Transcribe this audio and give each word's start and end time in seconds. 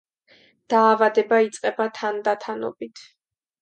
დაავადება 0.75 1.41
იწყება 1.51 1.89
თანდათანობით. 2.01 3.09